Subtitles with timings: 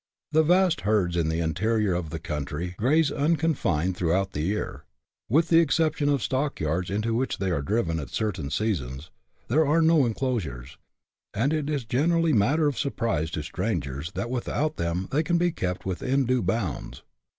[0.31, 4.83] The vast herds in the interior of the country graze uncon fined throughout the year.
[5.29, 9.11] With the exception of stock yards, into which they are driven at certain seasons,
[9.47, 10.79] there are no enclosures,
[11.35, 15.51] and it is generally matter of surprise to strangers that without them they can be
[15.51, 17.03] kept within due bounds.